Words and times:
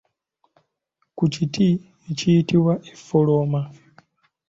Ku 1.17 1.23
kiti 1.33 1.67
ekiyitibwa 2.09 2.73
effolooma. 2.93 3.61